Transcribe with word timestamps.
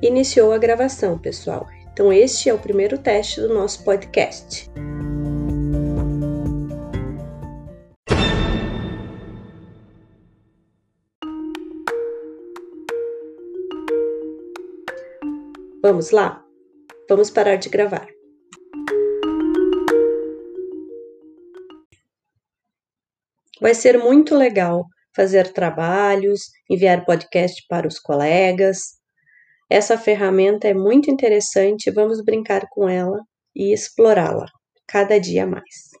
Iniciou 0.00 0.52
a 0.52 0.58
gravação, 0.58 1.18
pessoal. 1.18 1.66
Então, 1.92 2.12
este 2.12 2.48
é 2.48 2.54
o 2.54 2.58
primeiro 2.58 2.98
teste 2.98 3.40
do 3.40 3.52
nosso 3.52 3.82
podcast. 3.82 4.70
Vamos 15.82 16.12
lá? 16.12 16.44
Vamos 17.08 17.28
parar 17.30 17.56
de 17.56 17.68
gravar. 17.68 18.06
Vai 23.60 23.74
ser 23.74 23.98
muito 23.98 24.36
legal 24.36 24.86
fazer 25.16 25.52
trabalhos, 25.52 26.52
enviar 26.70 27.04
podcast 27.04 27.66
para 27.68 27.88
os 27.88 27.98
colegas, 27.98 28.97
essa 29.70 29.98
ferramenta 29.98 30.68
é 30.68 30.74
muito 30.74 31.10
interessante, 31.10 31.90
vamos 31.90 32.22
brincar 32.24 32.68
com 32.70 32.88
ela 32.88 33.20
e 33.54 33.72
explorá-la 33.72 34.46
cada 34.86 35.18
dia 35.20 35.46
mais. 35.46 35.97